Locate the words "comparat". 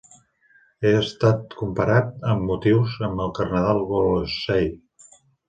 1.59-2.09